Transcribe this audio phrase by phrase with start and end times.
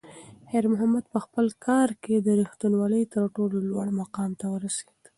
[0.49, 4.99] خیر محمد په خپل کار کې د رښتونولۍ تر ټولو لوړ مقام ته ورسېد.